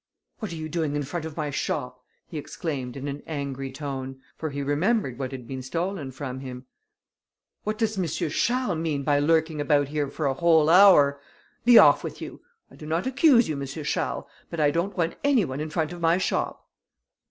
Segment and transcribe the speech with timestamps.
[0.39, 4.19] "What are you doing in front of my shop?" he exclaimed, in an angry tone;
[4.35, 6.65] for he remembered what had been stolen from him.
[7.65, 8.07] "What does M.
[8.07, 11.21] Charles mean by lurking about here for a whole hour?
[11.65, 12.41] Be off with you;
[12.71, 13.67] I do not accuse you, M.
[13.67, 16.67] Charles, but I don't want any one in front of my shop."